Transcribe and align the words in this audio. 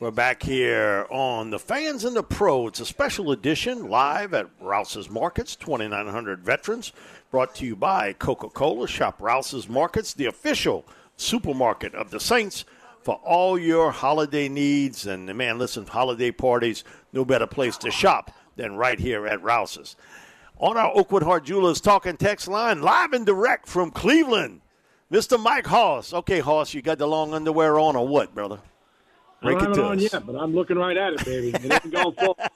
We're 0.00 0.10
back 0.10 0.42
here 0.42 1.06
on 1.10 1.50
the 1.50 1.58
Fans 1.58 2.06
and 2.06 2.16
the 2.16 2.22
Pro. 2.22 2.68
It's 2.68 2.80
a 2.80 2.86
special 2.86 3.32
edition 3.32 3.90
live 3.90 4.32
at 4.32 4.48
Rouse's 4.58 5.10
Markets, 5.10 5.54
2,900 5.56 6.42
veterans, 6.42 6.94
brought 7.30 7.54
to 7.56 7.66
you 7.66 7.76
by 7.76 8.14
Coca 8.14 8.48
Cola. 8.48 8.88
Shop 8.88 9.20
Rouse's 9.20 9.68
Markets, 9.68 10.14
the 10.14 10.24
official 10.24 10.86
supermarket 11.16 11.94
of 11.94 12.10
the 12.10 12.18
Saints, 12.18 12.64
for 13.02 13.16
all 13.16 13.58
your 13.58 13.90
holiday 13.90 14.48
needs. 14.48 15.06
And 15.06 15.26
man, 15.34 15.58
listen, 15.58 15.84
holiday 15.84 16.30
parties, 16.30 16.82
no 17.12 17.22
better 17.26 17.46
place 17.46 17.76
to 17.76 17.90
shop 17.90 18.30
than 18.56 18.76
right 18.76 18.98
here 18.98 19.26
at 19.26 19.42
Rouse's. 19.42 19.96
On 20.56 20.78
our 20.78 20.94
Aucoin 20.94 21.24
Hart 21.24 21.44
Jewelers 21.44 21.82
talking 21.82 22.16
text 22.16 22.48
line, 22.48 22.80
live 22.80 23.12
and 23.12 23.26
direct 23.26 23.68
from 23.68 23.90
Cleveland, 23.90 24.62
Mr. 25.12 25.38
Mike 25.38 25.66
Hoss. 25.66 26.14
Okay, 26.14 26.40
Hoss, 26.40 26.72
you 26.72 26.80
got 26.80 26.96
the 26.96 27.06
long 27.06 27.34
underwear 27.34 27.78
on 27.78 27.96
or 27.96 28.08
what, 28.08 28.34
brother? 28.34 28.60
I 29.42 29.50
don't 29.52 29.76
have 29.76 29.78
on 29.78 29.96
us. 29.98 30.12
yet, 30.12 30.26
but 30.26 30.36
I'm 30.36 30.54
looking 30.54 30.76
right 30.76 30.96
at 30.96 31.14
it, 31.14 31.24
baby. 31.24 31.48
It 31.48 31.72
ain't 31.72 31.90
going 31.90 32.14
full. 32.14 32.38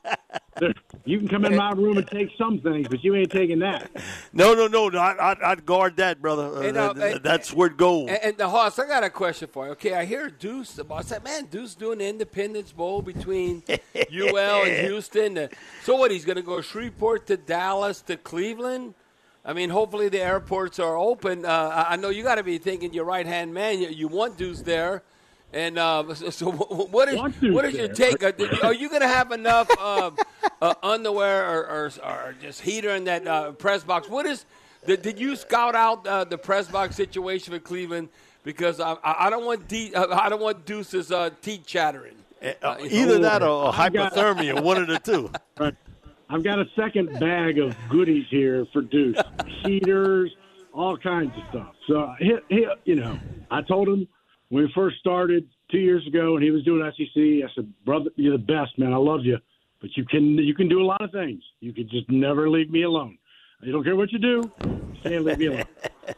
You 1.07 1.19
can 1.19 1.29
come 1.29 1.45
in 1.45 1.55
my 1.55 1.73
room 1.73 1.99
and 1.99 2.07
take 2.07 2.31
some 2.39 2.61
things, 2.61 2.89
but 2.89 3.05
you 3.05 3.15
ain't 3.15 3.31
taking 3.31 3.59
that. 3.59 3.91
No, 4.33 4.55
no, 4.55 4.67
no. 4.67 4.89
no 4.89 4.99
I, 4.99 5.51
would 5.51 5.67
guard 5.67 5.97
that, 5.99 6.23
brother. 6.23 6.63
And, 6.63 6.79
uh, 6.79 6.95
uh, 6.97 7.19
that's 7.19 7.53
where 7.53 7.69
it 7.69 7.77
goes. 7.77 8.09
And, 8.09 8.19
and, 8.23 8.39
the 8.39 8.49
Hoss, 8.49 8.79
I 8.79 8.87
got 8.87 9.05
a 9.05 9.11
question 9.11 9.49
for 9.49 9.67
you. 9.67 9.73
Okay, 9.73 9.95
I 9.95 10.07
hear 10.07 10.31
Deuce. 10.31 10.73
the 10.73 10.87
I 10.91 11.03
said, 11.03 11.23
man, 11.23 11.47
Deuce 11.47 11.75
doing 11.75 11.99
the 11.99 12.07
Independence 12.07 12.73
Bowl 12.73 13.03
between 13.03 13.63
UL 13.69 14.65
and 14.65 14.87
Houston. 14.87 15.49
So 15.83 15.97
what? 15.97 16.11
He's 16.11 16.25
going 16.25 16.37
to 16.37 16.43
go 16.43 16.63
Shreveport 16.63 17.27
to 17.27 17.37
Dallas 17.37 18.01
to 18.03 18.17
Cleveland. 18.17 18.95
I 19.45 19.53
mean, 19.53 19.69
hopefully 19.69 20.09
the 20.09 20.23
airports 20.23 20.79
are 20.79 20.97
open. 20.97 21.45
Uh, 21.45 21.85
I 21.87 21.97
know 21.97 22.09
you 22.09 22.23
got 22.23 22.37
to 22.37 22.43
be 22.43 22.57
thinking 22.57 22.95
your 22.95 23.05
right 23.05 23.27
hand 23.27 23.53
man. 23.53 23.79
You, 23.79 23.89
you 23.89 24.09
want 24.09 24.39
Deuce 24.39 24.63
there. 24.63 25.03
And 25.55 25.79
uh, 25.79 26.15
so, 26.15 26.51
what 26.51 27.09
is 27.09 27.17
what 27.53 27.65
is 27.65 27.75
your 27.75 27.87
take? 27.87 28.25
Are 28.65 28.75
you 28.75 28.89
going 28.89 29.03
to 29.03 29.09
have 29.09 29.31
enough 29.31 29.71
uh, 29.79 30.11
uh, 30.61 30.75
underwear 30.83 31.49
or, 31.49 31.63
or, 31.69 31.93
or, 32.03 32.35
just 32.43 32.61
heater 32.61 32.91
in 32.91 33.05
that 33.05 33.27
uh, 33.27 33.53
press 33.53 33.85
box? 33.85 34.09
What 34.09 34.27
is? 34.27 34.47
Did, 34.85 35.03
did 35.03 35.19
you 35.19 35.37
scout 35.37 35.77
out 35.77 36.07
uh, 36.09 36.25
the 36.25 36.37
press 36.37 36.67
box 36.67 36.97
situation 36.97 37.55
for 37.55 37.61
Cleveland? 37.61 38.09
Because 38.43 38.81
I, 38.81 38.97
I 39.05 39.31
don't 39.31 39.47
want 39.47 39.69
De- 39.69 39.95
uh, 39.95 40.19
I 40.19 40.29
don't 40.29 40.43
want 40.43 40.67
Deuce's 40.67 41.13
teeth 41.41 41.65
chattering. 41.65 42.17
Either 42.43 43.21
that 43.21 43.43
or, 43.43 43.67
or 43.67 43.73
hypothermia, 43.73 44.61
one 44.61 44.79
of 44.79 44.89
the 44.89 44.99
two. 44.99 45.31
Right. 45.57 45.77
I've 46.29 46.43
got 46.43 46.59
a 46.59 46.65
second 46.75 47.21
bag 47.21 47.59
of 47.59 47.77
goodies 47.89 48.27
here 48.29 48.67
for 48.73 48.83
Deuce, 48.83 49.23
heaters, 49.63 50.35
all 50.73 50.97
kinds 50.97 51.33
of 51.37 51.45
stuff. 51.51 51.75
So, 51.87 52.13
he, 52.19 52.35
he, 52.49 52.67
you 52.87 52.97
know, 52.97 53.21
I 53.53 53.63
told 53.63 53.89
him 53.89 54.09
when 54.49 54.65
we 54.65 54.73
first 54.75 54.99
started 54.99 55.49
two 55.71 55.79
years 55.79 56.07
ago 56.07 56.37
and 56.37 56.45
he 56.45 56.51
was 56.51 56.65
doing 56.65 56.83
SEC, 56.97 57.17
I 57.17 57.53
said, 57.55 57.73
"Brother, 57.85 58.11
you're 58.17 58.37
the 58.37 58.45
best, 58.45 58.79
man. 58.79 58.93
I 58.93 58.97
love 58.97 59.25
you, 59.25 59.39
but 59.81 59.91
you 59.97 60.05
can 60.05 60.37
you 60.39 60.55
can 60.55 60.69
do 60.69 60.83
a 60.83 60.87
lot 60.87 61.03
of 61.03 61.11
things. 61.11 61.43
You 61.61 61.73
can 61.73 61.89
just 61.89 62.11
never 62.11 62.49
leave 62.49 62.71
me 62.71 62.83
alone. 62.83 63.19
You 63.63 63.73
don't 63.73 63.85
care 63.85 63.97
what 63.97 64.13
you 64.13 64.19
do, 64.19 64.53
can't 65.03 65.25
leave 65.25 65.39
me 65.39 65.47
alone." 65.47 65.65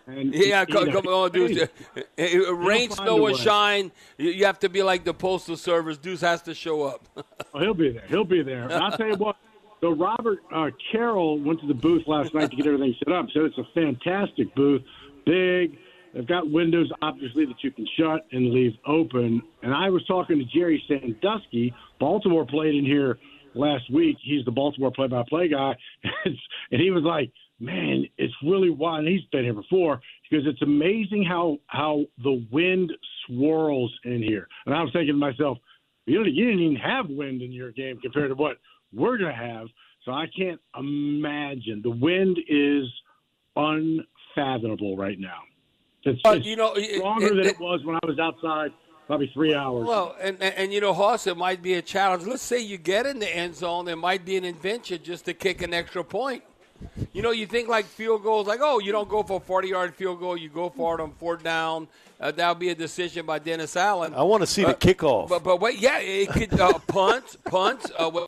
And 0.09 0.35
yeah, 0.35 0.65
he, 0.67 0.73
come, 0.73 0.91
come 0.91 1.07
on, 1.07 1.31
dude. 1.31 1.71
Rain, 2.19 2.91
snow, 2.91 3.21
or 3.21 3.35
shine, 3.37 3.93
you 4.19 4.45
have 4.45 4.59
to 4.59 4.69
be 4.69 4.83
like 4.83 5.05
the 5.05 5.15
postal 5.15 5.57
service. 5.57 5.97
Deuce 5.97 6.23
has 6.23 6.43
to 6.43 6.55
show 6.55 6.83
up. 6.83 7.07
oh, 7.55 7.61
he'll 7.61 7.73
be 7.73 7.93
there. 7.93 8.05
He'll 8.09 8.25
be 8.25 8.43
there. 8.43 8.65
And 8.65 8.73
I'll 8.73 8.97
tell 8.97 9.07
you 9.07 9.15
what. 9.15 9.37
So 9.81 9.93
Robert 9.93 10.41
uh, 10.53 10.71
Carroll 10.91 11.39
went 11.39 11.61
to 11.61 11.69
the 11.69 11.75
booth 11.75 12.03
last 12.09 12.35
night 12.35 12.51
to 12.51 12.57
get 12.57 12.67
everything 12.67 12.97
set 12.99 13.13
up. 13.13 13.27
Said 13.33 13.43
it's 13.43 13.59
a 13.59 13.69
fantastic 13.75 14.53
booth, 14.57 14.83
big 15.25 15.79
They've 16.17 16.27
got 16.27 16.51
windows, 16.51 16.91
obviously, 17.03 17.45
that 17.45 17.63
you 17.63 17.71
can 17.71 17.87
shut 17.99 18.27
and 18.33 18.51
leave 18.51 18.73
open. 18.87 19.43
And 19.63 19.75
I 19.75 19.91
was 19.91 20.03
talking 20.07 20.39
to 20.39 20.59
Gerry 20.59 20.83
Sandusky. 20.89 21.75
Baltimore 22.01 22.47
played 22.47 22.75
in 22.75 22.87
here 22.87 23.19
last 23.55 23.93
week. 23.93 24.17
He's 24.23 24.43
the 24.47 24.51
Baltimore 24.51 24.91
play-by-play 24.91 25.49
guy, 25.49 25.77
and 26.25 26.81
he 26.81 26.91
was 26.91 27.03
like, 27.05 27.31
"Man, 27.61 28.07
it's 28.17 28.33
really 28.43 28.71
wild." 28.71 29.01
And 29.01 29.09
he's 29.09 29.27
been 29.31 29.45
here 29.45 29.53
before 29.53 30.01
because 30.31 30.47
it's 30.47 30.63
amazing 30.63 31.23
how 31.23 31.59
how 31.67 32.07
the 32.25 32.47
wind 32.51 32.95
swirls 33.27 33.93
in 34.05 34.23
here. 34.23 34.49
And 34.65 34.75
I 34.75 34.81
was 34.83 34.93
thinking 34.95 35.13
to 35.15 35.19
myself, 35.19 35.59
you 36.07 36.19
know, 36.19 36.25
you 36.25 36.47
didn't 36.47 36.61
even 36.61 36.77
have 36.77 37.11
wind 37.11 37.43
in 37.43 37.53
your 37.53 37.73
game 37.73 37.99
compared 38.01 38.31
to 38.31 38.37
what 38.37 38.57
we're 38.91 39.19
going 39.19 39.33
to 39.33 39.37
have. 39.37 39.67
So 40.07 40.13
I 40.13 40.27
can't 40.35 40.61
imagine. 40.79 41.83
The 41.83 41.91
wind 41.91 42.39
is 42.49 42.87
unfathomable 43.55 44.97
right 44.97 45.19
now. 45.19 45.41
It's, 46.07 46.21
uh, 46.25 46.33
you 46.33 46.57
know, 46.57 46.75
stronger 46.75 47.27
it, 47.27 47.31
than 47.31 47.39
it, 47.41 47.47
it 47.47 47.61
was 47.61 47.85
when 47.85 47.97
I 47.97 48.07
was 48.07 48.19
outside 48.19 48.73
probably 49.07 49.31
three 49.33 49.55
hours. 49.55 49.87
Well, 49.87 50.17
and, 50.21 50.37
and, 50.41 50.55
and, 50.55 50.73
you 50.73 50.81
know, 50.81 50.93
Hoss, 50.93 51.27
it 51.27 51.37
might 51.37 51.63
be 51.63 51.75
a 51.75 51.83
challenge. 51.83 52.25
Let's 52.25 52.43
say 52.43 52.61
you 52.61 52.79
get 52.79 53.07
in 53.07 53.19
the 53.19 53.37
end 53.37 53.55
zone, 53.55 53.85
there 53.85 53.97
might 53.97 54.25
be 54.25 54.37
an 54.37 54.45
invention 54.45 55.01
just 55.03 55.25
to 55.27 55.35
kick 55.35 55.63
an 55.63 55.73
extra 55.73 56.03
point. 56.05 56.43
You 57.13 57.23
know, 57.23 57.31
you 57.31 57.47
think 57.47 57.69
like 57.69 57.87
field 57.87 58.23
goals, 58.23 58.47
like, 58.47 58.61
oh, 58.63 58.81
you 58.81 58.93
don't 58.93 59.09
go 59.09 59.23
for 59.23 59.39
a 59.39 59.41
40 59.41 59.69
yard 59.69 59.95
field 59.95 60.21
goal, 60.21 60.37
you 60.37 60.49
go 60.49 60.69
for 60.69 60.99
it 60.99 61.03
on 61.03 61.13
fourth 61.13 61.43
down. 61.43 61.89
Uh, 62.21 62.31
that'll 62.31 62.55
be 62.55 62.71
a 62.71 62.75
decision 62.75 63.27
by 63.27 63.39
Dennis 63.39 63.77
Allen. 63.77 64.15
I 64.15 64.23
want 64.23 64.43
to 64.43 64.47
see 64.47 64.65
uh, 64.65 64.69
the 64.69 64.75
kickoff. 64.75 65.29
But, 65.29 65.43
but 65.43 65.61
wait, 65.61 65.79
yeah, 65.79 65.99
it 66.01 66.29
could 66.31 66.59
uh, 66.59 66.79
punt, 66.87 67.37
punt, 67.45 67.91
uh, 67.99 68.27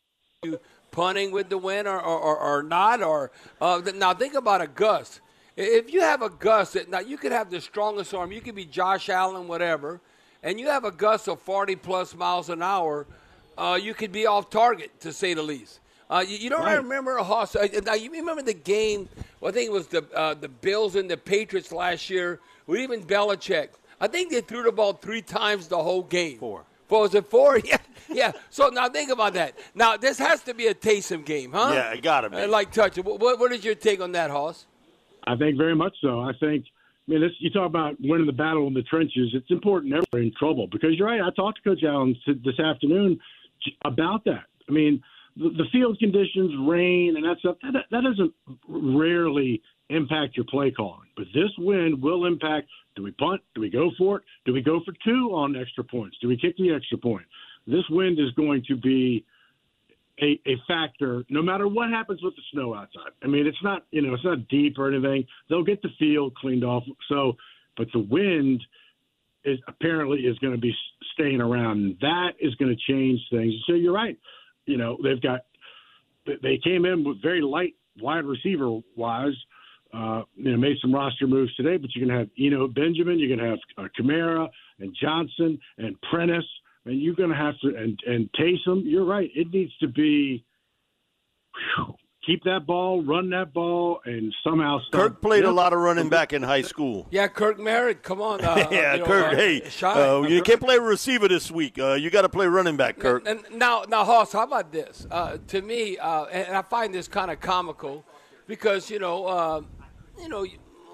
punting 0.90 1.30
with 1.30 1.48
the 1.48 1.58
win 1.58 1.86
or, 1.86 2.00
or, 2.00 2.18
or, 2.18 2.38
or 2.38 2.62
not. 2.62 3.02
Or 3.02 3.30
uh, 3.60 3.82
Now, 3.94 4.14
think 4.14 4.34
about 4.34 4.60
a 4.60 4.66
gust. 4.66 5.20
If 5.60 5.92
you 5.92 6.02
have 6.02 6.22
a 6.22 6.30
gust, 6.30 6.76
now 6.88 7.00
you 7.00 7.18
could 7.18 7.32
have 7.32 7.50
the 7.50 7.60
strongest 7.60 8.14
arm. 8.14 8.30
You 8.30 8.40
could 8.40 8.54
be 8.54 8.64
Josh 8.64 9.08
Allen, 9.08 9.48
whatever, 9.48 10.00
and 10.40 10.60
you 10.60 10.68
have 10.68 10.84
a 10.84 10.92
gust 10.92 11.28
of 11.28 11.40
40 11.40 11.74
plus 11.74 12.14
miles 12.14 12.48
an 12.48 12.62
hour. 12.62 13.08
Uh, 13.56 13.76
you 13.82 13.92
could 13.92 14.12
be 14.12 14.24
off 14.24 14.50
target, 14.50 15.00
to 15.00 15.12
say 15.12 15.34
the 15.34 15.42
least. 15.42 15.80
Uh, 16.08 16.24
you, 16.26 16.36
you, 16.36 16.48
don't 16.48 16.62
right. 16.62 16.76
remember 16.76 17.16
a 17.16 17.24
horse. 17.24 17.56
Uh, 17.56 17.66
now 17.84 17.94
you 17.94 18.12
remember 18.12 18.40
the 18.40 18.54
game? 18.54 19.08
Well, 19.40 19.50
I 19.50 19.52
think 19.52 19.66
it 19.66 19.72
was 19.72 19.88
the 19.88 20.06
uh, 20.14 20.34
the 20.34 20.48
Bills 20.48 20.94
and 20.94 21.10
the 21.10 21.16
Patriots 21.16 21.72
last 21.72 22.08
year. 22.08 22.38
With 22.68 22.78
even 22.78 23.02
Belichick, 23.02 23.70
I 24.00 24.06
think 24.06 24.30
they 24.30 24.42
threw 24.42 24.62
the 24.62 24.70
ball 24.70 24.92
three 24.92 25.22
times 25.22 25.66
the 25.66 25.82
whole 25.82 26.04
game. 26.04 26.38
Four. 26.38 26.62
Four 26.86 27.00
was 27.00 27.14
it 27.16 27.26
four? 27.26 27.58
Yeah, 27.64 27.78
yeah. 28.08 28.32
So 28.48 28.68
now 28.68 28.88
think 28.88 29.10
about 29.10 29.34
that. 29.34 29.58
Now 29.74 29.96
this 29.96 30.18
has 30.18 30.40
to 30.44 30.54
be 30.54 30.68
a 30.68 30.74
Taysom 30.74 31.24
game, 31.24 31.50
huh? 31.50 31.72
Yeah, 31.74 31.94
it 31.94 32.02
got 32.02 32.20
to 32.20 32.30
be. 32.30 32.36
Uh, 32.36 32.46
like 32.46 32.70
touch. 32.70 32.96
What, 32.96 33.18
what 33.20 33.50
is 33.50 33.64
your 33.64 33.74
take 33.74 34.00
on 34.00 34.12
that, 34.12 34.30
Hoss? 34.30 34.66
I 35.26 35.36
think 35.36 35.56
very 35.56 35.74
much 35.74 35.94
so. 36.00 36.20
I 36.20 36.32
think, 36.40 36.64
I 37.08 37.12
mean, 37.12 37.30
you 37.38 37.50
talk 37.50 37.66
about 37.66 37.96
winning 38.00 38.26
the 38.26 38.32
battle 38.32 38.66
in 38.66 38.74
the 38.74 38.82
trenches. 38.82 39.30
It's 39.34 39.50
important 39.50 39.92
never 39.92 40.22
in 40.22 40.32
trouble 40.38 40.66
because 40.70 40.90
you're 40.94 41.06
right. 41.06 41.20
I 41.20 41.30
talked 41.34 41.62
to 41.62 41.70
Coach 41.70 41.82
Allen 41.84 42.16
this 42.26 42.58
afternoon 42.58 43.18
about 43.84 44.24
that. 44.24 44.44
I 44.68 44.72
mean, 44.72 45.02
the, 45.36 45.50
the 45.50 45.64
field 45.72 45.98
conditions, 45.98 46.52
rain, 46.68 47.14
and 47.16 47.24
that 47.24 47.38
stuff, 47.38 47.56
that, 47.62 47.84
that 47.90 48.02
doesn't 48.02 48.32
rarely 48.68 49.62
impact 49.90 50.36
your 50.36 50.46
play 50.46 50.70
calling. 50.70 51.08
But 51.16 51.26
this 51.34 51.50
win 51.58 52.00
will 52.00 52.26
impact 52.26 52.68
do 52.96 53.04
we 53.04 53.12
punt? 53.12 53.40
Do 53.54 53.60
we 53.60 53.70
go 53.70 53.92
for 53.96 54.16
it? 54.16 54.22
Do 54.44 54.52
we 54.52 54.60
go 54.60 54.80
for 54.84 54.92
two 55.04 55.30
on 55.32 55.56
extra 55.56 55.84
points? 55.84 56.16
Do 56.20 56.26
we 56.26 56.36
kick 56.36 56.56
the 56.56 56.72
extra 56.72 56.98
point? 56.98 57.24
This 57.66 57.84
wind 57.90 58.18
is 58.18 58.32
going 58.32 58.64
to 58.66 58.76
be 58.76 59.24
a, 60.22 60.40
a 60.46 60.56
factor 60.66 61.24
no 61.28 61.42
matter 61.42 61.68
what 61.68 61.90
happens 61.90 62.22
with 62.22 62.34
the 62.36 62.42
snow 62.52 62.74
outside. 62.74 63.12
I 63.22 63.26
mean, 63.26 63.46
it's 63.46 63.62
not 63.62 63.84
you 63.90 64.02
know 64.02 64.14
it's 64.14 64.24
not 64.24 64.48
deep 64.48 64.78
or 64.78 64.88
anything. 64.88 65.26
They'll 65.48 65.64
get 65.64 65.82
the 65.82 65.90
field 65.98 66.34
cleaned 66.36 66.64
off. 66.64 66.84
So, 67.08 67.34
but 67.76 67.88
the 67.92 68.00
wind 68.00 68.62
is 69.44 69.58
apparently 69.68 70.20
is 70.20 70.38
going 70.38 70.54
to 70.54 70.60
be 70.60 70.74
staying 71.14 71.40
around. 71.40 71.96
That 72.00 72.30
is 72.40 72.54
going 72.56 72.74
to 72.74 72.92
change 72.92 73.20
things. 73.30 73.54
So 73.66 73.74
you're 73.74 73.94
right. 73.94 74.18
You 74.66 74.76
know 74.76 74.98
they've 75.02 75.20
got 75.20 75.40
they 76.26 76.58
came 76.62 76.84
in 76.84 77.04
with 77.04 77.22
very 77.22 77.40
light 77.40 77.74
wide 78.00 78.24
receiver 78.24 78.80
wise. 78.96 79.36
Uh, 79.94 80.20
you 80.36 80.52
know, 80.52 80.58
made 80.58 80.76
some 80.82 80.94
roster 80.94 81.26
moves 81.26 81.54
today, 81.54 81.78
but 81.78 81.88
you're 81.94 82.06
going 82.06 82.14
to 82.14 82.22
have 82.22 82.30
Eno 82.38 82.68
Benjamin, 82.68 83.18
you're 83.18 83.34
going 83.34 83.38
to 83.38 83.56
have 83.56 83.58
uh, 83.78 83.88
Kamara 83.98 84.46
and 84.80 84.94
Johnson 85.00 85.58
and 85.78 85.96
Prentice 86.02 86.44
and 86.88 87.00
you're 87.00 87.14
going 87.14 87.30
to 87.30 87.36
have 87.36 87.54
to 87.60 87.68
and 87.76 87.98
and 88.06 88.28
Taysom. 88.32 88.82
You're 88.84 89.04
right. 89.04 89.30
It 89.34 89.52
needs 89.52 89.76
to 89.78 89.88
be. 89.88 90.44
Whew, 91.76 91.94
keep 92.24 92.44
that 92.44 92.66
ball, 92.66 93.02
run 93.02 93.30
that 93.30 93.52
ball, 93.54 94.00
and 94.04 94.32
somehow 94.44 94.78
stop. 94.86 95.00
Kirk 95.00 95.22
played 95.22 95.44
Yep. 95.44 95.50
a 95.52 95.54
lot 95.54 95.72
of 95.72 95.78
running 95.80 96.08
back 96.08 96.32
in 96.32 96.42
high 96.42 96.62
school. 96.62 97.06
Yeah, 97.10 97.26
Kirk 97.28 97.58
Merritt, 97.58 98.02
come 98.02 98.20
on. 98.20 98.44
Uh, 98.44 98.68
yeah, 98.70 98.94
you 98.94 99.00
know, 99.00 99.06
Kirk. 99.06 99.32
uh, 99.32 99.36
hey, 99.36 99.68
shine. 99.70 99.96
uh, 100.24 100.28
you 100.28 100.42
can't 100.42 100.60
play 100.60 100.78
receiver 100.78 101.26
this 101.28 101.50
week. 101.50 101.78
Uh, 101.78 101.94
you 101.94 102.10
got 102.10 102.22
to 102.22 102.28
play 102.28 102.46
running 102.46 102.76
back, 102.76 102.98
Kirk. 102.98 103.26
And 103.26 103.40
now, 103.52 103.84
now, 103.88 104.04
Hoss, 104.04 104.32
how 104.32 104.42
about 104.44 104.72
this? 104.72 105.06
Uh, 105.10 105.38
to 105.48 105.62
me, 105.62 105.96
uh, 105.98 106.24
and 106.26 106.56
I 106.56 106.62
find 106.62 106.92
this 106.94 107.08
kind 107.08 107.30
of 107.30 107.40
comical 107.40 108.04
because 108.46 108.90
you 108.90 108.98
know, 108.98 109.24
uh, 109.26 109.60
you 110.20 110.28
know, 110.28 110.46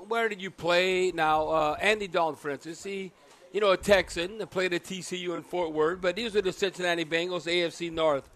where 0.08 0.28
did 0.28 0.40
you 0.40 0.50
play? 0.50 1.10
Now, 1.12 1.48
uh, 1.48 1.76
Andy 1.80 2.06
Dalton, 2.06 2.36
for 2.36 2.50
instance, 2.50 2.84
he, 2.84 3.12
you 3.54 3.60
know, 3.60 3.70
a 3.70 3.76
Texan, 3.76 4.38
that 4.38 4.50
played 4.50 4.74
at 4.74 4.82
TCU 4.82 5.36
in 5.36 5.42
Fort 5.44 5.72
Worth, 5.72 6.00
but 6.00 6.16
these 6.16 6.34
with 6.34 6.44
the 6.44 6.52
Cincinnati 6.52 7.04
Bengals, 7.04 7.46
AFC 7.46 7.90
North, 7.92 8.28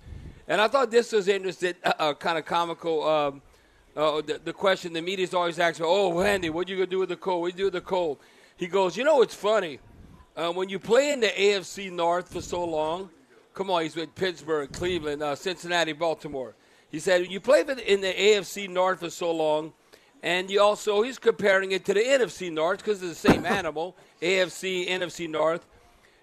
and 0.47 0.61
I 0.61 0.69
thought 0.69 0.93
this 0.93 1.11
was 1.11 1.27
interesting, 1.27 1.75
uh, 1.83 1.93
uh, 1.99 2.15
kind 2.15 2.39
of 2.39 2.45
comical. 2.45 3.03
Um, 3.03 3.43
uh, 3.97 4.21
the, 4.21 4.41
the 4.45 4.53
question 4.53 4.93
the 4.93 5.03
media's 5.03 5.35
always 5.35 5.59
asking, 5.59 5.87
"Oh, 5.89 6.21
Andy, 6.21 6.51
what 6.51 6.69
you 6.69 6.77
gonna 6.77 6.87
do 6.87 7.01
with 7.01 7.09
the 7.09 7.17
cold? 7.17 7.41
What 7.41 7.53
you 7.55 7.59
do 7.59 7.65
with 7.65 7.73
the 7.73 7.81
cold?" 7.81 8.19
He 8.57 8.69
goes, 8.69 8.97
"You 8.97 9.03
know, 9.03 9.21
it's 9.21 9.35
funny." 9.35 9.81
Uh, 10.37 10.53
when 10.53 10.69
you 10.69 10.79
play 10.79 11.11
in 11.11 11.19
the 11.19 11.27
AFC 11.27 11.91
North 11.91 12.33
for 12.33 12.41
so 12.41 12.65
long, 12.65 13.11
come 13.55 13.71
on, 13.71 13.83
he's 13.83 13.97
with 13.97 14.15
Pittsburgh, 14.15 14.71
Cleveland, 14.73 15.21
uh, 15.21 15.35
Cincinnati, 15.35 15.95
Baltimore. 15.95 16.55
He 16.91 17.01
said 17.01 17.29
you 17.29 17.41
play 17.41 17.63
in 17.63 18.01
the 18.01 18.15
AFC 18.15 18.69
North 18.69 19.01
for 19.01 19.11
so 19.11 19.33
long, 19.33 19.73
and 20.23 20.51
you 20.51 20.61
also 20.61 21.03
he's 21.03 21.19
comparing 21.19 21.73
it 21.73 21.85
to 21.87 21.95
the 21.95 22.01
NFC 22.01 22.53
North 22.53 22.79
because 22.79 23.03
it's 23.03 23.23
the 23.23 23.33
same 23.33 23.47
animal, 23.47 23.97
AFC, 24.21 24.89
NFC 24.89 25.29
North. 25.29 25.65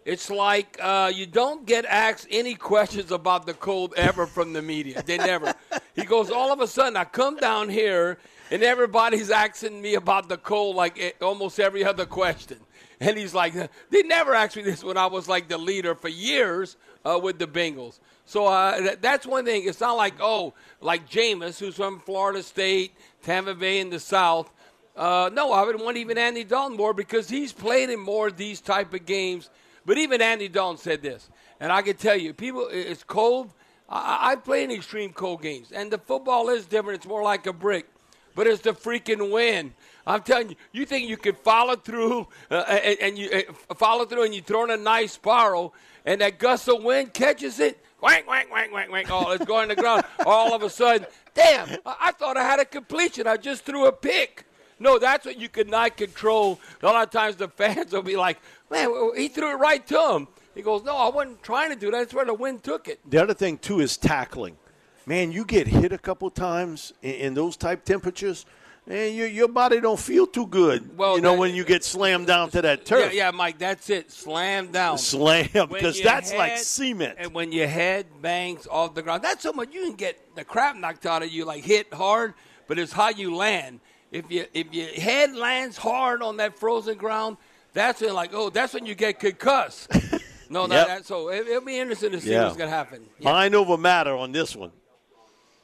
It's 0.06 0.30
like 0.30 0.78
uh, 0.82 1.12
you 1.14 1.26
don't 1.26 1.66
get 1.66 1.86
asked 1.86 2.28
any 2.30 2.54
questions 2.54 3.12
about 3.12 3.46
the 3.46 3.56
cold 3.56 3.94
ever 3.98 4.28
from 4.28 4.54
the 4.54 4.62
media. 4.62 5.02
They 5.04 5.18
never. 5.18 5.54
he 5.96 6.04
goes, 6.04 6.30
all 6.30 6.52
of 6.52 6.60
a 6.60 6.68
sudden, 6.68 6.96
I 6.96 7.06
come 7.06 7.38
down 7.38 7.70
here 7.70 8.20
and 8.52 8.62
everybody's 8.62 9.32
asking 9.32 9.82
me 9.82 9.96
about 9.96 10.30
the 10.30 10.38
cold 10.38 10.76
like 10.76 11.00
eh, 11.00 11.12
almost 11.22 11.60
every 11.60 11.84
other 11.84 12.06
question. 12.06 12.60
And 13.00 13.18
he's 13.18 13.34
like, 13.34 13.54
they 13.90 14.04
never 14.04 14.34
asked 14.34 14.56
me 14.56 14.64
this 14.64 14.84
when 14.84 14.98
I 14.98 15.08
was 15.08 15.28
like 15.28 15.48
the 15.48 15.58
leader 15.58 15.96
for 15.96 16.08
years 16.08 16.78
uh, 17.04 17.20
with 17.22 17.40
the 17.40 17.48
Bengals. 17.48 18.00
So 18.26 18.48
uh, 18.48 18.82
that, 18.82 19.02
that's 19.02 19.26
one 19.26 19.46
thing. 19.46 19.68
It's 19.68 19.82
not 19.82 19.98
like, 19.98 20.16
oh, 20.20 20.54
like 20.82 21.10
Jameis, 21.10 21.60
who's 21.60 21.76
from 21.76 22.00
Florida 22.00 22.42
State, 22.42 22.94
Tampa 23.22 23.54
Bay 23.54 23.80
in 23.80 23.90
the 23.90 24.00
South. 24.00 24.52
Uh, 24.96 25.30
no, 25.34 25.52
I 25.52 25.64
wouldn't 25.64 25.84
want 25.84 25.98
even 25.98 26.18
Andy 26.18 26.44
Dalton 26.44 26.78
more 26.78 26.94
because 26.94 27.28
he's 27.28 27.52
played 27.52 27.90
in 27.90 28.00
more 28.00 28.28
of 28.28 28.38
these 28.38 28.62
type 28.62 28.94
of 28.94 29.06
games. 29.06 29.50
But 29.86 29.98
even 29.98 30.22
Andy 30.22 30.48
Dalton 30.48 30.78
said 30.82 31.02
this, 31.02 31.30
and 31.60 31.72
I 31.72 31.82
can 31.82 31.96
tell 31.98 32.16
you, 32.16 32.34
people, 32.34 32.68
it's 32.72 33.04
cold. 33.04 33.54
I, 33.88 34.32
I 34.32 34.36
play 34.36 34.64
in 34.64 34.72
extreme 34.72 35.12
cold 35.14 35.42
games, 35.42 35.72
and 35.72 35.92
the 35.92 36.00
football 36.00 36.50
is 36.50 36.66
different. 36.66 37.00
It's 37.00 37.08
more 37.08 37.22
like 37.22 37.46
a 37.46 37.54
brick, 37.54 37.88
but 38.36 38.48
it's 38.48 38.62
the 38.62 38.74
freaking 38.74 39.32
wind. 39.32 39.74
I'm 40.06 40.22
telling 40.22 40.50
you, 40.50 40.56
you 40.72 40.86
think 40.86 41.10
you 41.10 41.18
could 41.18 41.38
follow 41.38 41.76
through 41.76 42.28
uh, 42.52 42.64
and, 42.68 43.00
and 43.02 43.18
you 43.18 43.30
uh, 43.32 43.74
follow 43.76 44.06
through, 44.06 44.24
and 44.24 44.36
you 44.36 44.42
throw 44.42 44.64
in 44.66 44.72
a 44.72 44.78
nice 44.78 45.14
spiral, 45.14 45.74
and 46.06 46.22
that 46.22 46.38
gust 46.38 46.70
of 46.70 46.84
wind 46.84 47.14
catches 47.14 47.60
it, 47.60 47.84
whack, 48.02 48.28
whack, 48.28 48.52
whack, 48.52 48.72
whack, 48.72 48.92
whack. 48.92 49.08
Oh, 49.10 49.32
it's 49.32 49.46
going 49.46 49.70
to 49.70 49.76
the 49.76 49.82
ground. 49.82 50.04
All 50.26 50.54
of 50.54 50.62
a 50.62 50.70
sudden, 50.70 51.08
damn! 51.34 51.70
I, 51.86 51.96
I 52.02 52.12
thought 52.12 52.38
I 52.38 52.44
had 52.44 52.60
a 52.60 52.66
completion. 52.66 53.26
I 53.26 53.38
just 53.38 53.66
threw 53.66 53.88
a 53.88 53.92
pick. 53.92 54.46
No, 54.78 55.00
that's 55.00 55.26
what 55.26 55.40
you 55.40 55.50
could 55.50 55.70
not 55.70 55.96
control. 55.96 56.60
A 56.84 56.86
lot 56.86 57.04
of 57.04 57.10
times 57.10 57.38
the 57.38 57.48
fans 57.48 57.94
will 57.94 58.02
be 58.02 58.18
like, 58.18 58.40
man, 58.70 58.90
he 59.16 59.30
threw 59.30 59.52
it 59.52 59.56
right 59.56 59.86
to 59.88 60.12
him. 60.12 60.28
He 60.54 60.62
goes, 60.62 60.84
no, 60.84 60.96
I 60.96 61.10
wasn't 61.10 61.42
trying 61.44 61.70
to 61.70 61.76
do 61.76 61.92
that. 61.92 61.98
That's 61.98 62.14
where 62.14 62.26
the 62.26 62.34
wind 62.34 62.64
took 62.64 62.88
it. 62.88 63.00
The 63.10 63.22
other 63.22 63.34
thing 63.34 63.58
too 63.58 63.80
is 63.80 63.98
tackling. 63.98 64.58
Man, 65.06 65.32
you 65.32 65.46
get 65.46 65.68
hit 65.68 65.92
a 65.92 65.98
couple 65.98 66.30
times 66.32 66.94
in, 67.02 67.12
in 67.16 67.34
those 67.36 67.56
type 67.58 67.86
temperatures, 67.86 68.46
and 68.88 69.16
your 69.16 69.28
your 69.28 69.48
body 69.48 69.80
don't 69.80 70.00
feel 70.00 70.26
too 70.26 70.48
good. 70.48 70.98
Well, 70.98 71.16
you 71.16 71.22
know 71.22 71.34
that- 71.34 71.40
when 71.40 71.54
you 71.56 71.64
get 71.64 71.84
slammed 71.84 72.28
down 72.28 72.50
to 72.52 72.62
that 72.64 72.86
turf. 72.86 73.14
Yeah, 73.14 73.26
yeah, 73.26 73.32
Mike, 73.32 73.58
that's 73.60 73.90
it. 73.90 74.12
Slam 74.12 74.72
down. 74.72 74.98
Slam 74.98 75.48
because 75.72 76.02
that's 76.02 76.34
like 76.34 76.58
cement. 76.58 77.18
And 77.20 77.34
when 77.34 77.52
your 77.52 77.68
head 77.68 78.08
bangs 78.22 78.68
off 78.68 78.96
the 78.96 79.02
ground, 79.04 79.24
that's 79.24 79.44
so 79.44 79.54
much 79.54 79.74
you 79.74 79.82
can 79.86 79.96
get 79.96 80.36
the 80.36 80.44
crap 80.44 80.76
knocked 80.76 81.06
out 81.06 81.22
of 81.24 81.30
you, 81.32 81.46
like 81.46 81.64
hit 81.64 81.94
hard, 81.94 82.34
but 82.68 82.80
it's 82.80 82.92
how 82.92 83.10
you 83.10 83.36
land. 83.36 83.80
If 84.12 84.32
you 84.32 84.46
if 84.54 84.74
your 84.74 84.88
head 84.88 85.36
lands 85.36 85.78
hard 85.78 86.22
on 86.24 86.38
that 86.38 86.58
frozen 86.58 86.98
ground, 86.98 87.38
that's 87.74 88.02
when 88.02 88.14
like 88.14 88.32
oh, 88.34 88.50
that's 88.50 88.74
when 88.74 88.86
you 88.88 88.96
get 88.96 89.20
concussed. 89.20 89.88
No, 90.48 90.68
no, 90.68 90.76
Yep. 90.76 90.88
that, 90.88 91.06
so 91.08 91.30
it, 91.30 91.48
it'll 91.48 91.66
be 91.66 91.80
interesting 91.80 92.12
to 92.12 92.22
see 92.22 92.30
Yeah. 92.30 92.44
what's 92.44 92.56
gonna 92.56 92.70
happen. 92.70 93.04
Yeah. 93.18 93.32
Mind 93.32 93.56
over 93.56 93.78
matter 93.78 94.16
on 94.16 94.32
this 94.32 94.56
one. 94.56 94.72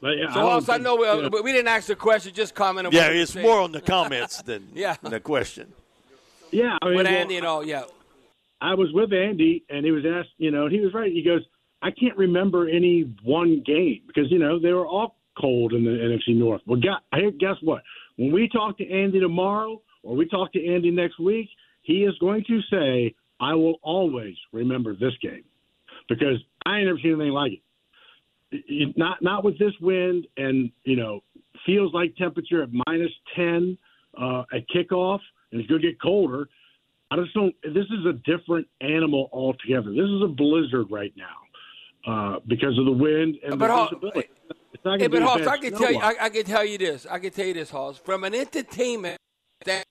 But, 0.02 0.18
yeah, 0.18 0.28
So, 0.34 0.40
don't 0.40 0.50
Hoss, 0.50 0.68
I 0.68 0.72
think- 0.74 0.84
know, 0.84 1.04
uh, 1.04 1.16
you 1.16 1.22
know, 1.22 1.30
but 1.30 1.44
we 1.44 1.52
didn't 1.52 1.68
ask 1.68 1.86
the 1.86 1.94
question, 1.96 2.34
just 2.34 2.54
comment 2.56 2.88
on 2.88 2.92
Yeah, 2.92 3.08
it's 3.08 3.32
say. 3.32 3.40
more 3.42 3.60
on 3.60 3.70
the 3.72 3.80
comments 3.80 4.42
than 4.48 4.68
Yeah. 4.74 4.96
the 5.02 5.20
question. 5.20 5.72
yeah. 6.50 6.76
I 6.82 6.86
mean, 6.88 6.96
With 6.96 7.06
well, 7.06 7.14
Andy 7.14 7.36
and 7.38 7.46
all, 7.46 7.64
yeah. 7.64 7.84
I 8.60 8.74
was 8.74 8.92
with 8.92 9.12
Andy, 9.12 9.64
and 9.70 9.84
he 9.86 9.92
was 9.92 10.04
asked, 10.04 10.30
you 10.38 10.50
know, 10.50 10.64
and 10.66 10.72
he 10.74 10.80
was 10.80 10.92
right. 10.92 11.10
He 11.10 11.22
goes, 11.22 11.42
I 11.82 11.90
can't 11.92 12.16
remember 12.16 12.68
any 12.68 13.02
one 13.24 13.62
game 13.64 14.02
because 14.06 14.30
you 14.30 14.38
know 14.38 14.58
they 14.60 14.72
were 14.72 14.86
all 14.86 15.16
cold 15.40 15.72
in 15.72 15.84
the 15.84 15.90
NFC 15.90 16.36
North. 16.36 16.62
Well, 16.66 16.78
gu- 16.80 17.02
hey, 17.14 17.30
guess 17.38 17.56
what? 17.62 17.82
When 18.16 18.30
we 18.32 18.48
talk 18.48 18.78
to 18.78 18.88
Andy 18.88 19.18
tomorrow, 19.18 19.80
or 20.04 20.14
we 20.14 20.26
talk 20.28 20.52
to 20.52 20.64
Andy 20.64 20.90
next 20.92 21.18
week, 21.18 21.48
he 21.82 22.04
is 22.04 22.16
going 22.18 22.44
to 22.46 22.60
say, 22.70 23.14
"I 23.40 23.54
will 23.54 23.80
always 23.82 24.36
remember 24.52 24.94
this 24.94 25.14
game," 25.20 25.42
because 26.08 26.36
I 26.64 26.76
ain't 26.78 26.86
never 26.86 26.98
seen 26.98 27.14
anything 27.14 27.32
like 27.32 27.52
it. 27.52 27.60
It- 28.52 28.96
Not 28.96 29.22
not 29.22 29.44
with 29.44 29.58
this 29.58 29.72
wind, 29.80 30.26
and 30.36 30.70
you 30.84 30.96
know, 30.96 31.20
feels 31.66 31.92
like 31.94 32.14
temperature 32.16 32.62
at 32.62 32.68
minus 32.86 33.10
ten 33.34 33.76
uh, 34.20 34.42
at 34.52 34.62
kickoff, 34.74 35.20
and 35.50 35.60
it's 35.60 35.68
going 35.68 35.80
to 35.80 35.88
get 35.88 36.00
colder. 36.00 36.48
I 37.10 37.16
just 37.16 37.34
don't. 37.34 37.54
This 37.62 37.86
is 37.86 38.06
a 38.06 38.12
different 38.24 38.66
animal 38.80 39.28
altogether. 39.32 39.90
This 39.90 40.08
is 40.08 40.22
a 40.22 40.28
blizzard 40.28 40.86
right 40.90 41.12
now 41.16 41.36
uh, 42.36 42.40
because 42.46 42.78
of 42.78 42.84
the 42.84 42.92
wind 42.92 43.36
and 43.44 43.58
But 43.58 43.66
the 43.68 43.72
Hall- 43.72 43.88
visibility. 43.88 44.28
It's 44.74 44.84
not 44.84 45.00
Hey, 45.00 45.06
but 45.06 45.18
to 45.20 45.26
Hoss, 45.26 45.46
I 45.46 45.58
can 45.58 45.74
tell 45.74 45.92
you. 45.92 45.98
I, 46.00 46.14
I 46.22 46.28
can 46.30 46.44
tell 46.44 46.64
you 46.64 46.78
this. 46.78 47.06
I 47.10 47.18
can 47.18 47.30
tell 47.30 47.46
you 47.46 47.54
this, 47.54 47.70
Hoss. 47.70 47.98
From 47.98 48.24
an 48.24 48.34
entertainment, 48.34 49.18
that 49.66 49.84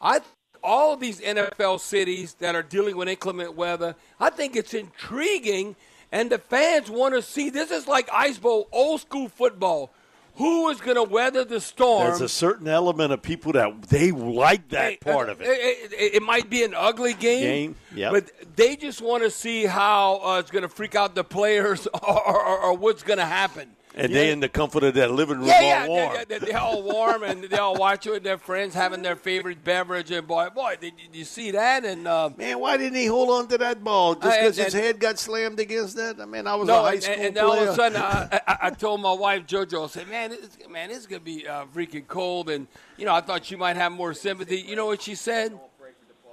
I 0.00 0.20
all 0.62 0.96
these 0.96 1.20
NFL 1.20 1.80
cities 1.80 2.34
that 2.34 2.54
are 2.54 2.62
dealing 2.62 2.96
with 2.96 3.08
inclement 3.08 3.54
weather, 3.56 3.94
I 4.18 4.30
think 4.30 4.56
it's 4.56 4.74
intriguing, 4.74 5.74
and 6.12 6.30
the 6.30 6.38
fans 6.38 6.90
want 6.90 7.14
to 7.14 7.22
see. 7.22 7.50
This 7.50 7.70
is 7.70 7.86
like 7.86 8.08
ice 8.12 8.38
bowl, 8.38 8.68
old 8.72 9.00
school 9.00 9.28
football. 9.28 9.90
Who 10.36 10.68
is 10.70 10.80
going 10.80 10.96
to 10.96 11.02
weather 11.02 11.44
the 11.44 11.60
storm? 11.60 12.06
There's 12.06 12.20
a 12.22 12.28
certain 12.28 12.66
element 12.66 13.12
of 13.12 13.20
people 13.20 13.52
that 13.52 13.82
they 13.82 14.10
like 14.10 14.68
that 14.70 14.92
Hey, 14.92 14.96
part 14.96 15.28
uh, 15.28 15.32
of 15.32 15.40
it. 15.42 15.46
It, 15.48 15.92
it- 15.92 16.14
it 16.14 16.22
might 16.22 16.48
be 16.48 16.62
an 16.64 16.72
ugly 16.74 17.12
game, 17.12 17.42
Game, 17.42 17.76
yep. 17.94 18.12
but 18.12 18.56
they 18.56 18.74
just 18.76 19.02
want 19.02 19.22
to 19.22 19.30
see 19.30 19.66
how 19.66 20.20
uh, 20.24 20.38
it's 20.38 20.50
going 20.50 20.62
to 20.62 20.68
freak 20.68 20.94
out 20.94 21.14
the 21.14 21.24
players 21.24 21.86
or, 21.94 22.26
or, 22.26 22.58
or 22.58 22.76
what's 22.76 23.02
going 23.02 23.18
to 23.18 23.26
happen. 23.26 23.70
And 23.94 24.10
You 24.10 24.14
they 24.14 24.30
in 24.30 24.40
the 24.40 24.48
comfort 24.48 24.84
of 24.84 24.94
that 24.94 25.10
living 25.10 25.38
room 25.38 25.48
Yeah, 25.48 25.54
all 25.54 25.62
yeah, 25.62 25.86
warm. 25.88 26.16
They, 26.28 26.38
they, 26.38 26.46
they're 26.46 26.58
all 26.58 26.82
warm 26.82 27.22
and 27.22 27.44
they 27.44 27.56
all 27.56 27.76
watch 27.76 28.06
it 28.06 28.10
with 28.10 28.22
their 28.22 28.38
friends 28.38 28.74
having 28.74 29.02
their 29.02 29.16
favorite 29.16 29.64
beverage. 29.64 30.10
And 30.10 30.26
boy, 30.26 30.48
boy, 30.54 30.76
did, 30.80 30.96
did 30.96 31.16
you 31.16 31.24
see 31.24 31.50
that? 31.50 31.84
And 31.84 32.06
uh, 32.06 32.30
Man, 32.36 32.60
why 32.60 32.76
didn't 32.76 32.98
he 32.98 33.06
hold 33.06 33.30
on 33.30 33.48
to 33.48 33.58
that 33.58 33.82
ball? 33.82 34.14
Just 34.14 34.38
because 34.38 34.56
his 34.56 34.72
head 34.72 35.00
got 35.00 35.18
slammed 35.18 35.58
against 35.60 35.96
that? 35.96 36.20
I 36.20 36.24
mean, 36.24 36.46
I 36.46 36.54
was 36.54 36.68
a 36.68 36.72
no, 36.72 36.82
high 36.82 36.94
and, 36.94 37.02
school 37.02 37.14
and 37.14 37.36
then 37.36 37.46
player. 37.46 37.46
all 37.46 37.62
of 37.62 37.68
a 37.68 37.74
sudden, 37.74 38.00
I, 38.00 38.40
I, 38.46 38.58
I 38.62 38.70
told 38.70 39.00
my 39.00 39.12
wife 39.12 39.46
JoJo, 39.46 39.84
I 39.84 39.88
said, 39.88 40.08
"Man, 40.08 40.30
this, 40.30 40.58
man, 40.70 40.90
is 40.90 41.06
gonna 41.06 41.20
be 41.20 41.46
uh, 41.46 41.64
freaking 41.74 42.06
cold." 42.06 42.48
And 42.50 42.66
you 42.96 43.04
know, 43.04 43.14
I 43.14 43.20
thought 43.20 43.44
she 43.44 43.56
might 43.56 43.76
have 43.76 43.92
more 43.92 44.14
sympathy. 44.14 44.60
You 44.60 44.76
know 44.76 44.86
what 44.86 45.02
she 45.02 45.14
said? 45.14 45.58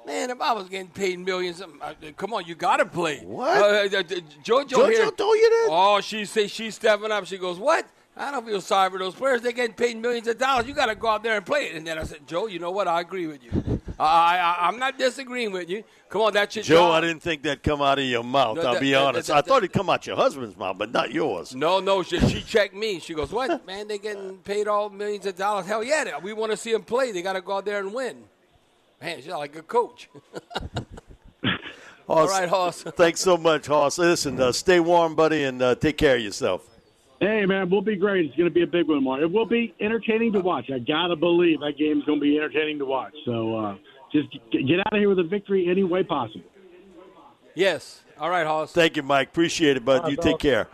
Man, 0.08 0.30
if 0.30 0.40
I 0.40 0.54
was 0.54 0.70
getting 0.70 0.88
paid 0.88 1.20
millions, 1.20 1.62
uh, 1.62 1.94
come 2.16 2.34
on, 2.34 2.46
you 2.46 2.56
got 2.56 2.78
to 2.78 2.86
play. 2.86 3.20
What? 3.26 3.58
Uh, 3.62 3.66
uh, 3.66 4.00
uh, 4.00 4.04
JoJo, 4.04 4.64
JoJo 4.70 4.90
here. 4.90 5.12
told 5.12 5.36
you 5.36 5.50
that? 5.50 5.68
Oh, 5.70 6.00
she 6.00 6.24
say 6.24 6.48
she's 6.48 6.76
stepping 6.76 7.12
up. 7.12 7.26
She 7.26 7.38
goes, 7.38 7.60
"What? 7.60 7.86
I 8.16 8.32
don't 8.32 8.46
feel 8.48 8.62
sorry 8.62 8.90
for 8.90 9.00
those 9.00 9.14
players. 9.16 9.42
They're 9.42 9.52
getting 9.52 9.76
paid 9.76 9.98
millions 9.98 10.26
of 10.30 10.38
dollars. 10.38 10.66
You 10.66 10.74
got 10.74 10.86
to 10.86 10.96
go 10.96 11.10
out 11.10 11.24
there 11.24 11.36
and 11.36 11.46
play 11.46 11.66
it." 11.66 11.76
And 11.76 11.86
then 11.86 12.00
I 12.00 12.04
said, 12.04 12.26
"Joe, 12.26 12.48
you 12.48 12.58
know 12.58 12.72
what? 12.72 12.88
I 12.88 13.02
agree 13.02 13.28
with 13.28 13.44
you. 13.44 13.82
I, 14.00 14.38
I, 14.38 14.68
I'm 14.70 14.80
not 14.80 14.98
disagreeing 14.98 15.52
with 15.52 15.70
you. 15.70 15.84
Come 16.08 16.22
on, 16.22 16.32
that's 16.32 16.56
your 16.56 16.64
Joe, 16.64 16.76
job." 16.76 16.92
I 16.94 17.02
didn't 17.02 17.22
think 17.22 17.44
that'd 17.44 17.62
come 17.62 17.82
out 17.82 18.00
of 18.00 18.06
your 18.06 18.24
mouth. 18.24 18.56
No, 18.56 18.62
I'll 18.62 18.74
that- 18.76 18.82
be 18.82 18.92
that- 18.92 19.02
honest. 19.04 19.28
that- 19.28 19.36
I 19.36 19.42
thought 19.42 19.58
it'd 19.58 19.74
come 19.74 19.90
out 19.90 20.08
your 20.08 20.16
husband's 20.16 20.56
mouth, 20.56 20.78
but 20.78 20.90
not 20.94 21.12
yours. 21.12 21.54
No, 21.54 21.82
no, 21.82 22.02
she, 22.02 22.18
she 22.22 22.42
checked 22.42 22.74
me. 22.74 23.02
She 23.02 23.14
goes, 23.14 23.34
"What, 23.34 23.68
man? 23.68 23.90
They 23.90 23.98
getting 23.98 24.38
paid 24.38 24.70
all 24.70 24.90
millions 24.90 25.26
of 25.26 25.36
dollars? 25.36 25.66
Hell 25.66 25.84
yeah! 25.84 26.18
We 26.20 26.32
want 26.32 26.52
to 26.54 26.58
see 26.58 26.72
them 26.72 26.84
play. 26.84 27.12
They 27.12 27.22
got 27.22 27.34
to 27.34 27.42
go 27.42 27.58
out 27.58 27.66
there 27.66 27.80
and 27.80 27.94
win." 27.94 28.24
Man, 29.02 29.18
she's 29.18 29.28
like 29.28 29.56
a 29.56 29.62
coach. 29.62 30.10
all 32.08 32.28
Hoss, 32.28 32.30
right, 32.30 32.50
Hoss. 32.50 32.82
Thanks 32.96 33.20
so 33.22 33.38
much, 33.38 33.68
Hoss. 33.68 33.98
Listen, 33.98 34.40
uh, 34.42 34.52
stay 34.52 34.80
warm, 34.80 35.16
buddy, 35.16 35.44
and 35.44 35.62
uh, 35.62 35.76
take 35.76 35.98
care 35.98 36.16
of 36.16 36.22
yourself. 36.22 36.68
Hey 37.20 37.48
man, 37.48 37.70
we'll 37.72 37.82
be 37.82 37.96
great. 37.96 38.26
It's 38.28 38.36
going 38.36 38.48
to 38.48 38.54
be 38.54 38.62
a 38.62 38.68
big 38.68 38.88
one 38.88 38.98
tomorrow. 38.98 39.24
It 39.24 39.32
will 39.32 39.48
be 39.48 39.74
entertaining 39.82 40.34
to 40.34 40.40
watch. 40.40 40.70
I 40.72 40.78
gotta 40.78 41.16
believe 41.16 41.60
that 41.62 41.74
game's 41.76 42.04
going 42.06 42.20
to 42.20 42.24
be 42.24 42.38
entertaining 42.38 42.78
to 42.78 42.86
watch. 42.86 43.14
So 43.26 43.56
uh, 43.56 43.76
just 44.12 44.32
g- 44.52 44.64
get 44.64 44.80
out 44.82 44.94
of 44.94 45.00
here 45.00 45.10
with 45.10 45.18
a 45.18 45.24
victory 45.24 45.68
any 45.68 45.84
way 45.84 46.04
possible. 46.04 46.46
Yes. 47.56 48.04
All 48.20 48.30
right, 48.30 48.46
Hoss. 48.46 48.72
Thank 48.72 48.98
you, 48.98 49.02
Mike. 49.04 49.30
Appreciate 49.30 49.78
it, 49.78 49.84
bud. 49.86 50.04
right, 50.04 50.12
You 50.12 50.18
Bill. 50.18 50.26
take 50.26 50.38
care. 50.40 50.68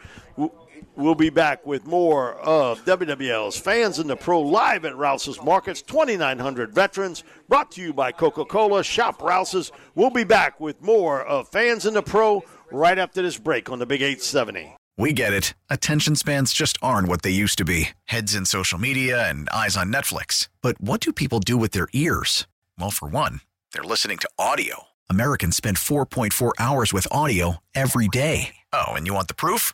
We'll 0.96 1.16
be 1.16 1.32
back 1.32 1.66
with 1.66 1.88
more 1.88 2.36
of 2.36 2.86
WWL's 2.86 3.58
Fans 3.58 3.98
in 3.98 4.06
the 4.06 4.16
Pro 4.16 4.42
live 4.42 4.86
at 4.86 4.96
Rouse's 4.96 5.42
Markets, 5.42 5.82
2,900 5.82 6.72
veterans, 6.72 7.24
brought 7.50 7.72
to 7.72 7.82
you 7.82 7.94
by 7.94 8.12
Coca 8.12 8.46
Cola. 8.46 8.84
Shop 8.84 9.20
Rouse's. 9.20 9.72
We'll 9.96 10.12
be 10.12 10.24
back 10.24 10.60
with 10.60 10.80
more 10.84 11.24
of 11.24 11.48
Fans 11.50 11.88
in 11.88 11.96
the 11.96 12.04
Pro 12.04 12.44
right 12.72 13.00
after 13.00 13.24
this 13.24 13.40
break 13.40 13.70
on 13.72 13.80
the 13.80 13.88
Big 13.88 14.04
870. 14.04 14.76
We 14.96 15.14
get 15.14 15.34
it. 15.34 15.56
Attention 15.68 16.16
spans 16.16 16.54
just 16.54 16.78
aren't 16.80 17.08
what 17.08 17.24
they 17.24 17.32
used 17.32 17.58
to 17.58 17.66
be 17.66 17.90
heads 18.06 18.36
in 18.36 18.46
social 18.46 18.78
media 18.78 19.28
and 19.28 19.50
eyes 19.50 19.76
on 19.76 19.92
Netflix. 19.92 20.48
But 20.62 20.80
what 20.80 21.00
do 21.02 21.12
people 21.12 21.40
do 21.40 21.58
with 21.58 21.72
their 21.72 21.88
ears? 21.94 22.46
Well, 22.78 22.92
for 22.92 23.08
one, 23.08 23.42
they're 23.74 23.84
listening 23.84 24.20
to 24.20 24.30
audio. 24.38 24.84
Americans 25.10 25.58
spend 25.58 25.78
4.4 25.78 26.52
hours 26.60 26.94
with 26.94 27.08
audio 27.12 27.58
every 27.74 28.08
day. 28.08 28.56
Oh, 28.72 28.94
and 28.94 29.08
you 29.08 29.16
want 29.16 29.28
the 29.28 29.34
proof? 29.34 29.74